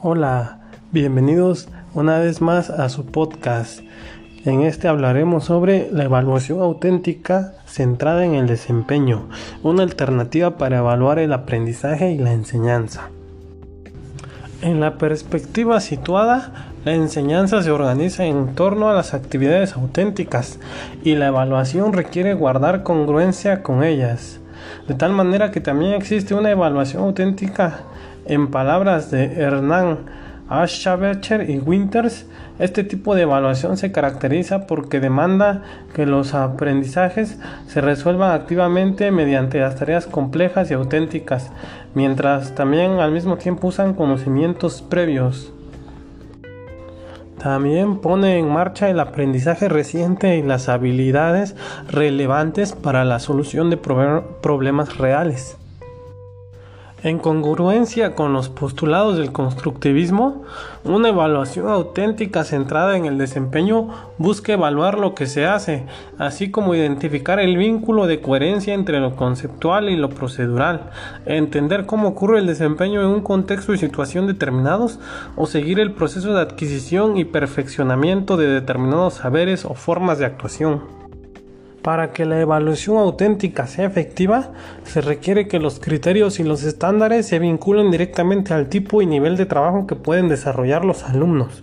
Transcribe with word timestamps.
Hola, 0.00 0.60
bienvenidos 0.92 1.68
una 1.92 2.20
vez 2.20 2.40
más 2.40 2.70
a 2.70 2.88
su 2.88 3.06
podcast. 3.06 3.80
En 4.44 4.62
este 4.62 4.86
hablaremos 4.86 5.46
sobre 5.46 5.90
la 5.90 6.04
evaluación 6.04 6.60
auténtica 6.60 7.54
centrada 7.66 8.24
en 8.24 8.34
el 8.34 8.46
desempeño, 8.46 9.28
una 9.64 9.82
alternativa 9.82 10.56
para 10.56 10.78
evaluar 10.78 11.18
el 11.18 11.32
aprendizaje 11.32 12.12
y 12.12 12.18
la 12.18 12.32
enseñanza. 12.32 13.10
En 14.62 14.78
la 14.78 14.98
perspectiva 14.98 15.80
situada, 15.80 16.70
la 16.84 16.94
enseñanza 16.94 17.60
se 17.64 17.72
organiza 17.72 18.24
en 18.24 18.54
torno 18.54 18.88
a 18.88 18.94
las 18.94 19.14
actividades 19.14 19.72
auténticas 19.74 20.60
y 21.02 21.16
la 21.16 21.26
evaluación 21.26 21.92
requiere 21.92 22.34
guardar 22.34 22.84
congruencia 22.84 23.64
con 23.64 23.82
ellas, 23.82 24.38
de 24.86 24.94
tal 24.94 25.10
manera 25.10 25.50
que 25.50 25.60
también 25.60 25.94
existe 25.94 26.36
una 26.36 26.52
evaluación 26.52 27.02
auténtica 27.02 27.80
en 28.28 28.48
palabras 28.48 29.10
de 29.10 29.40
Hernán 29.40 29.98
Aschabecher 30.48 31.50
y 31.50 31.58
Winters, 31.58 32.26
este 32.58 32.82
tipo 32.82 33.14
de 33.14 33.22
evaluación 33.22 33.76
se 33.76 33.92
caracteriza 33.92 34.66
porque 34.66 34.98
demanda 34.98 35.62
que 35.94 36.06
los 36.06 36.34
aprendizajes 36.34 37.38
se 37.66 37.80
resuelvan 37.80 38.32
activamente 38.32 39.10
mediante 39.10 39.60
las 39.60 39.76
tareas 39.76 40.06
complejas 40.06 40.70
y 40.70 40.74
auténticas, 40.74 41.50
mientras 41.94 42.54
también 42.54 42.92
al 42.92 43.12
mismo 43.12 43.36
tiempo 43.36 43.68
usan 43.68 43.94
conocimientos 43.94 44.80
previos. 44.80 45.52
También 47.38 47.98
pone 47.98 48.38
en 48.38 48.48
marcha 48.48 48.88
el 48.88 48.98
aprendizaje 48.98 49.68
reciente 49.68 50.36
y 50.38 50.42
las 50.42 50.68
habilidades 50.68 51.54
relevantes 51.88 52.72
para 52.72 53.04
la 53.04 53.20
solución 53.20 53.70
de 53.70 53.76
problemas 53.76 54.96
reales. 54.98 55.56
En 57.08 57.18
congruencia 57.18 58.14
con 58.14 58.34
los 58.34 58.50
postulados 58.50 59.16
del 59.16 59.32
constructivismo, 59.32 60.42
una 60.84 61.08
evaluación 61.08 61.66
auténtica 61.68 62.44
centrada 62.44 62.98
en 62.98 63.06
el 63.06 63.16
desempeño 63.16 63.88
busca 64.18 64.52
evaluar 64.52 64.98
lo 64.98 65.14
que 65.14 65.24
se 65.24 65.46
hace, 65.46 65.86
así 66.18 66.50
como 66.50 66.74
identificar 66.74 67.40
el 67.40 67.56
vínculo 67.56 68.06
de 68.06 68.20
coherencia 68.20 68.74
entre 68.74 69.00
lo 69.00 69.16
conceptual 69.16 69.88
y 69.88 69.96
lo 69.96 70.10
procedural, 70.10 70.90
entender 71.24 71.86
cómo 71.86 72.08
ocurre 72.08 72.40
el 72.40 72.46
desempeño 72.46 73.00
en 73.00 73.06
un 73.06 73.22
contexto 73.22 73.72
y 73.72 73.78
situación 73.78 74.26
determinados, 74.26 75.00
o 75.34 75.46
seguir 75.46 75.80
el 75.80 75.92
proceso 75.92 76.34
de 76.34 76.42
adquisición 76.42 77.16
y 77.16 77.24
perfeccionamiento 77.24 78.36
de 78.36 78.48
determinados 78.48 79.14
saberes 79.14 79.64
o 79.64 79.72
formas 79.72 80.18
de 80.18 80.26
actuación. 80.26 80.97
Para 81.88 82.12
que 82.12 82.26
la 82.26 82.38
evaluación 82.38 82.98
auténtica 82.98 83.66
sea 83.66 83.86
efectiva, 83.86 84.52
se 84.84 85.00
requiere 85.00 85.48
que 85.48 85.58
los 85.58 85.80
criterios 85.80 86.38
y 86.38 86.44
los 86.44 86.62
estándares 86.62 87.26
se 87.26 87.38
vinculen 87.38 87.90
directamente 87.90 88.52
al 88.52 88.68
tipo 88.68 89.00
y 89.00 89.06
nivel 89.06 89.38
de 89.38 89.46
trabajo 89.46 89.86
que 89.86 89.96
pueden 89.96 90.28
desarrollar 90.28 90.84
los 90.84 91.04
alumnos. 91.04 91.62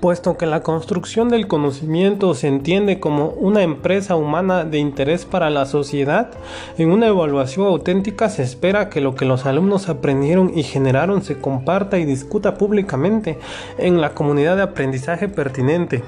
Puesto 0.00 0.36
que 0.36 0.46
la 0.46 0.64
construcción 0.64 1.28
del 1.28 1.46
conocimiento 1.46 2.34
se 2.34 2.48
entiende 2.48 2.98
como 2.98 3.28
una 3.28 3.62
empresa 3.62 4.16
humana 4.16 4.64
de 4.64 4.78
interés 4.78 5.24
para 5.24 5.50
la 5.50 5.66
sociedad, 5.66 6.32
en 6.76 6.90
una 6.90 7.06
evaluación 7.06 7.68
auténtica 7.68 8.28
se 8.28 8.42
espera 8.42 8.88
que 8.90 9.00
lo 9.00 9.14
que 9.14 9.24
los 9.24 9.46
alumnos 9.46 9.88
aprendieron 9.88 10.50
y 10.52 10.64
generaron 10.64 11.22
se 11.22 11.38
comparta 11.38 11.96
y 11.98 12.04
discuta 12.04 12.54
públicamente 12.58 13.38
en 13.78 14.00
la 14.00 14.14
comunidad 14.14 14.56
de 14.56 14.62
aprendizaje 14.62 15.28
pertinente. 15.28 16.02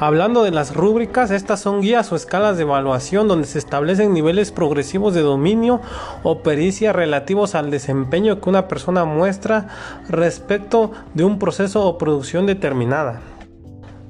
Hablando 0.00 0.44
de 0.44 0.52
las 0.52 0.76
rúbricas, 0.76 1.32
estas 1.32 1.58
son 1.58 1.80
guías 1.80 2.12
o 2.12 2.16
escalas 2.16 2.56
de 2.56 2.62
evaluación 2.62 3.26
donde 3.26 3.48
se 3.48 3.58
establecen 3.58 4.14
niveles 4.14 4.52
progresivos 4.52 5.12
de 5.12 5.22
dominio 5.22 5.80
o 6.22 6.44
pericia 6.44 6.92
relativos 6.92 7.56
al 7.56 7.72
desempeño 7.72 8.40
que 8.40 8.48
una 8.48 8.68
persona 8.68 9.04
muestra 9.04 9.66
respecto 10.08 10.92
de 11.14 11.24
un 11.24 11.40
proceso 11.40 11.84
o 11.84 11.98
producción 11.98 12.46
determinada. 12.46 13.22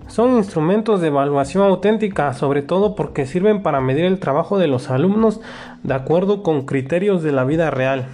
Son 0.08 0.36
instrumentos 0.36 1.00
de 1.00 1.06
evaluación 1.06 1.64
auténtica, 1.64 2.34
sobre 2.34 2.60
todo 2.60 2.94
porque 2.94 3.24
sirven 3.24 3.62
para 3.62 3.80
medir 3.80 4.04
el 4.04 4.20
trabajo 4.20 4.58
de 4.58 4.68
los 4.68 4.90
alumnos 4.90 5.40
de 5.84 5.94
acuerdo 5.94 6.42
con 6.42 6.66
criterios 6.66 7.22
de 7.22 7.32
la 7.32 7.44
vida 7.44 7.70
real. 7.70 8.08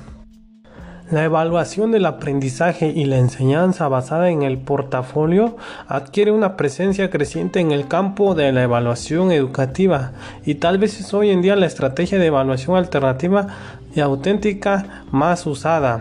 La 1.10 1.22
evaluación 1.24 1.92
del 1.92 2.06
aprendizaje 2.06 2.86
y 2.88 3.04
la 3.04 3.18
enseñanza 3.18 3.88
basada 3.88 4.30
en 4.30 4.42
el 4.42 4.56
portafolio 4.56 5.58
adquiere 5.86 6.30
una 6.30 6.56
presencia 6.56 7.10
creciente 7.10 7.60
en 7.60 7.72
el 7.72 7.88
campo 7.88 8.34
de 8.34 8.50
la 8.52 8.62
evaluación 8.62 9.30
educativa 9.30 10.12
y 10.46 10.54
tal 10.54 10.78
vez 10.78 10.98
es 10.98 11.12
hoy 11.12 11.28
en 11.28 11.42
día 11.42 11.56
la 11.56 11.66
estrategia 11.66 12.18
de 12.18 12.26
evaluación 12.26 12.78
alternativa 12.78 13.48
y 13.94 14.00
auténtica 14.00 15.04
más 15.10 15.46
usada. 15.46 16.00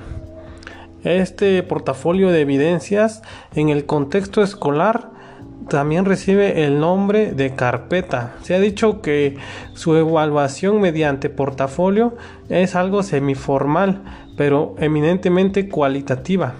Este 1.03 1.61
portafolio 1.63 2.31
de 2.31 2.39
evidencias 2.39 3.23
en 3.55 3.67
el 3.67 3.85
contexto 3.85 4.41
escolar 4.41 5.09
también 5.69 6.05
recibe 6.05 6.65
el 6.65 6.79
nombre 6.79 7.31
de 7.33 7.55
carpeta. 7.55 8.35
Se 8.41 8.55
ha 8.55 8.59
dicho 8.59 9.01
que 9.01 9.37
su 9.73 9.95
evaluación 9.95 10.81
mediante 10.81 11.29
portafolio 11.29 12.15
es 12.49 12.75
algo 12.75 13.03
semiformal, 13.03 14.01
pero 14.37 14.75
eminentemente 14.79 15.69
cualitativa. 15.69 16.53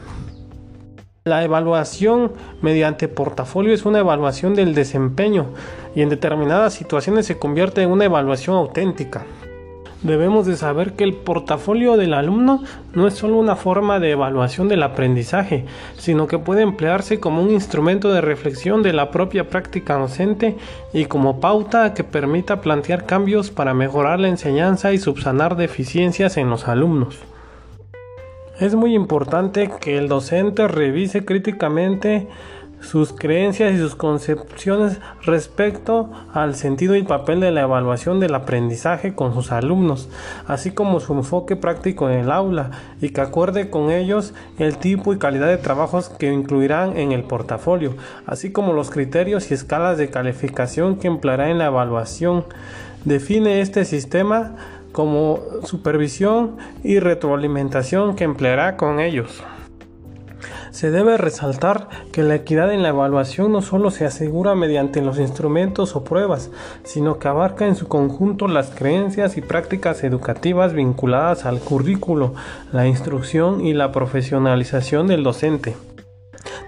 La 1.26 1.44
evaluación 1.44 2.34
mediante 2.62 3.08
portafolio 3.08 3.74
es 3.74 3.86
una 3.86 4.00
evaluación 4.00 4.56
del 4.56 4.76
desempeño 4.76 5.48
y 5.96 6.02
en 6.02 6.10
determinadas 6.10 6.74
situaciones 6.74 7.26
se 7.26 7.40
convierte 7.40 7.82
en 7.82 7.92
una 7.92 8.06
evaluación 8.06 8.58
auténtica 8.58 9.26
debemos 10.04 10.46
de 10.46 10.56
saber 10.56 10.94
que 10.94 11.04
el 11.04 11.14
portafolio 11.14 11.98
del 11.98 12.14
alumno 12.14 12.64
no 12.94 13.08
es 13.08 13.16
solo 13.16 13.38
una 13.38 13.56
forma 13.56 14.00
de 14.00 14.12
evaluación 14.12 14.68
del 14.68 14.84
aprendizaje, 14.84 15.66
sino 15.98 16.28
que 16.28 16.38
puede 16.38 16.62
emplearse 16.62 17.20
como 17.20 17.42
un 17.42 17.52
instrumento 17.52 18.12
de 18.14 18.22
reflexión 18.22 18.84
de 18.84 18.94
la 18.94 19.10
propia 19.12 19.50
práctica 19.50 19.98
docente 19.98 20.56
y 20.94 21.06
como 21.06 21.40
pauta 21.40 21.94
que 21.94 22.04
permita 22.04 22.62
plantear 22.62 23.06
cambios 23.06 23.50
para 23.50 23.74
mejorar 23.74 24.20
la 24.20 24.28
enseñanza 24.28 24.92
y 24.92 24.98
subsanar 24.98 25.56
deficiencias 25.56 26.38
en 26.38 26.50
los 26.50 26.68
alumnos. 26.68 27.18
Es 28.60 28.76
muy 28.76 28.94
importante 28.94 29.72
que 29.82 29.98
el 29.98 30.08
docente 30.08 30.68
revise 30.68 31.26
críticamente 31.26 32.28
sus 32.84 33.14
creencias 33.14 33.74
y 33.74 33.78
sus 33.78 33.96
concepciones 33.96 35.00
respecto 35.24 36.12
al 36.34 36.56
sentido 36.56 36.96
y 36.96 37.04
papel 37.04 37.40
de 37.40 37.52
la 37.52 37.62
evaluación 37.62 38.20
del 38.20 38.36
aprendizaje 38.36 39.16
con 39.16 39.34
sus 39.34 39.52
alumnos, 39.52 40.10
así 40.48 40.72
como 40.72 41.00
su 41.00 41.14
enfoque 41.14 41.56
práctico 41.56 42.10
en 42.10 42.20
el 42.20 42.32
aula 42.32 42.72
y 43.02 43.10
que 43.10 43.22
acuerde 43.22 43.70
con 43.70 43.90
ellos 43.90 44.34
el 44.60 44.78
tipo 44.78 45.14
y 45.14 45.18
calidad 45.18 45.48
de 45.48 45.58
trabajos 45.58 46.10
que 46.10 46.32
incluirán 46.32 46.98
en 46.98 47.14
el 47.14 47.24
portafolio, 47.24 47.96
así 48.26 48.52
como 48.52 48.74
los 48.74 48.90
criterios 48.90 49.50
y 49.50 49.54
escalas 49.54 49.98
de 49.98 50.10
calificación 50.10 50.98
que 50.98 51.08
empleará 51.08 51.50
en 51.50 51.58
la 51.58 51.68
evaluación. 51.68 52.46
Define 53.06 53.62
este 53.62 53.86
sistema 53.86 54.56
como 54.92 55.40
supervisión 55.64 56.58
y 56.84 57.00
retroalimentación 57.00 58.16
que 58.16 58.24
empleará 58.24 58.78
con 58.78 59.00
ellos. 59.00 59.44
Se 60.74 60.90
debe 60.90 61.18
resaltar 61.18 61.88
que 62.12 62.24
la 62.24 62.34
equidad 62.34 62.74
en 62.74 62.82
la 62.82 62.90
evaluación 62.90 63.52
no 63.52 63.62
solo 63.62 63.92
se 63.92 64.06
asegura 64.06 64.56
mediante 64.56 65.04
los 65.04 65.20
instrumentos 65.20 65.96
o 65.96 66.04
pruebas, 66.04 66.50
sino 66.84 67.20
que 67.20 67.28
abarca 67.28 67.68
en 67.68 67.76
su 67.76 67.88
conjunto 67.88 68.48
las 68.48 68.72
creencias 68.72 69.38
y 69.38 69.42
prácticas 69.42 70.04
educativas 70.04 70.74
vinculadas 70.74 71.46
al 71.46 71.60
currículo, 71.60 72.34
la 72.72 72.88
instrucción 72.88 73.64
y 73.64 73.74
la 73.74 73.92
profesionalización 73.92 75.06
del 75.06 75.22
docente. 75.22 75.76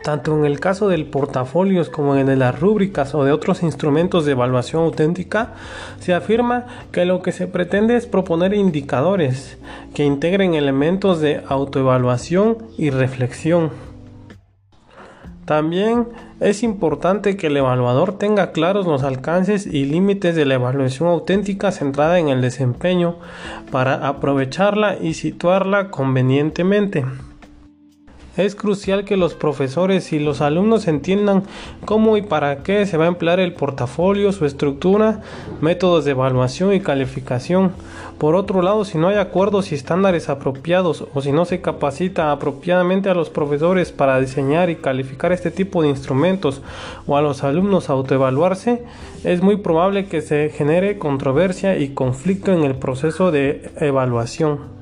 Tanto 0.04 0.38
en 0.38 0.46
el 0.46 0.60
caso 0.60 0.88
del 0.88 1.08
portafolios 1.08 1.90
como 1.90 2.16
en 2.16 2.28
de 2.28 2.36
las 2.36 2.60
rúbricas 2.60 3.16
o 3.16 3.24
de 3.24 3.32
otros 3.32 3.64
instrumentos 3.64 4.24
de 4.24 4.34
evaluación 4.34 4.84
auténtica, 4.84 5.56
se 6.00 6.14
afirma 6.14 6.68
que 6.92 7.06
lo 7.06 7.24
que 7.24 7.32
se 7.32 7.48
pretende 7.48 7.96
es 7.96 8.06
proponer 8.06 8.54
indicadores 8.54 9.58
que 9.96 10.06
integren 10.06 10.54
elementos 10.54 11.22
de 11.22 11.42
autoevaluación 11.48 12.60
y 12.78 12.92
reflexión. 12.92 13.85
También 15.46 16.08
es 16.40 16.64
importante 16.64 17.38
que 17.38 17.48
el 17.48 17.58
evaluador 17.58 18.18
tenga 18.18 18.52
claros 18.52 18.88
los 18.88 19.04
alcances 19.04 19.68
y 19.68 19.86
límites 19.86 20.36
de 20.36 20.46
la 20.46 20.56
evaluación 20.56 21.08
auténtica 21.08 21.72
centrada 21.72 22.18
en 22.18 22.30
el 22.30 22.42
desempeño 22.42 23.18
para 23.72 24.08
aprovecharla 24.08 24.98
y 25.00 25.14
situarla 25.14 25.92
convenientemente. 25.92 27.06
Es 28.38 28.54
crucial 28.54 29.06
que 29.06 29.16
los 29.16 29.34
profesores 29.34 30.12
y 30.12 30.20
los 30.20 30.42
alumnos 30.42 30.90
entiendan 30.90 31.44
cómo 31.86 32.18
y 32.18 32.22
para 32.22 32.64
qué 32.64 32.86
se 32.86 32.98
va 32.98 33.06
a 33.06 33.08
emplear 33.08 33.40
el 33.40 33.54
portafolio, 33.54 34.34
su 34.34 34.46
estructura, 34.46 35.22
métodos 35.62 36.04
de 36.04 36.12
evaluación 36.12 36.74
y 36.74 36.82
calificación. 36.82 37.72
Por 38.18 38.36
otro 38.36 38.62
lado, 38.62 38.84
si 38.84 38.98
no 38.98 39.08
hay 39.08 39.16
acuerdos 39.16 39.72
y 39.72 39.76
estándares 39.76 40.28
apropiados 40.28 41.06
o 41.14 41.22
si 41.22 41.32
no 41.32 41.46
se 41.46 41.62
capacita 41.62 42.32
apropiadamente 42.32 43.10
a 43.10 43.14
los 43.14 43.30
profesores 43.30 43.94
para 43.94 44.20
diseñar 44.20 44.70
y 44.70 44.76
calificar 44.76 45.32
este 45.32 45.50
tipo 45.50 45.82
de 45.82 45.88
instrumentos 45.88 46.62
o 47.08 47.16
a 47.16 47.22
los 47.22 47.42
alumnos 47.46 47.90
a 47.90 47.94
autoevaluarse, 47.94 48.84
es 49.24 49.42
muy 49.42 49.56
probable 49.58 50.08
que 50.08 50.22
se 50.22 50.50
genere 50.50 51.00
controversia 51.00 51.78
y 51.78 51.94
conflicto 51.94 52.52
en 52.52 52.66
el 52.66 52.76
proceso 52.76 53.32
de 53.32 53.72
evaluación. 53.80 54.75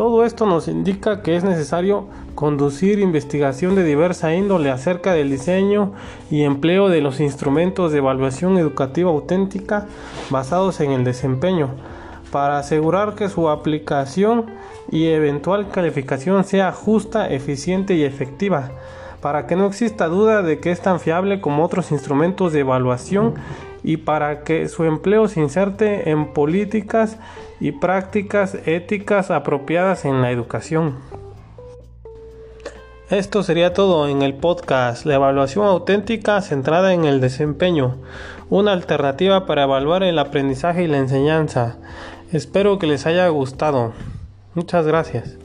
Todo 0.00 0.24
esto 0.24 0.46
nos 0.46 0.66
indica 0.66 1.20
que 1.20 1.36
es 1.36 1.44
necesario 1.44 2.06
conducir 2.34 3.00
investigación 3.00 3.74
de 3.74 3.84
diversa 3.84 4.34
índole 4.34 4.70
acerca 4.70 5.12
del 5.12 5.28
diseño 5.28 5.92
y 6.30 6.44
empleo 6.44 6.88
de 6.88 7.02
los 7.02 7.20
instrumentos 7.20 7.92
de 7.92 7.98
evaluación 7.98 8.56
educativa 8.56 9.10
auténtica 9.10 9.88
basados 10.30 10.80
en 10.80 10.92
el 10.92 11.04
desempeño, 11.04 11.68
para 12.32 12.58
asegurar 12.58 13.14
que 13.14 13.28
su 13.28 13.50
aplicación 13.50 14.46
y 14.90 15.08
eventual 15.08 15.68
calificación 15.68 16.44
sea 16.44 16.72
justa, 16.72 17.28
eficiente 17.28 17.92
y 17.92 18.04
efectiva, 18.04 18.70
para 19.20 19.46
que 19.46 19.54
no 19.54 19.66
exista 19.66 20.06
duda 20.06 20.40
de 20.40 20.60
que 20.60 20.70
es 20.70 20.80
tan 20.80 20.98
fiable 20.98 21.42
como 21.42 21.62
otros 21.62 21.92
instrumentos 21.92 22.54
de 22.54 22.60
evaluación 22.60 23.34
y 23.82 23.98
para 23.98 24.44
que 24.44 24.68
su 24.68 24.84
empleo 24.84 25.28
se 25.28 25.40
inserte 25.40 26.10
en 26.10 26.32
políticas 26.32 27.18
y 27.60 27.72
prácticas 27.72 28.56
éticas 28.66 29.30
apropiadas 29.30 30.04
en 30.04 30.22
la 30.22 30.30
educación. 30.30 30.96
Esto 33.10 33.42
sería 33.42 33.74
todo 33.74 34.08
en 34.08 34.22
el 34.22 34.34
podcast, 34.34 35.04
la 35.04 35.16
evaluación 35.16 35.66
auténtica 35.66 36.40
centrada 36.42 36.94
en 36.94 37.04
el 37.04 37.20
desempeño, 37.20 37.96
una 38.50 38.72
alternativa 38.72 39.46
para 39.46 39.64
evaluar 39.64 40.04
el 40.04 40.16
aprendizaje 40.20 40.84
y 40.84 40.86
la 40.86 40.98
enseñanza. 40.98 41.78
Espero 42.30 42.78
que 42.78 42.86
les 42.86 43.06
haya 43.06 43.26
gustado. 43.26 43.92
Muchas 44.54 44.86
gracias. 44.86 45.39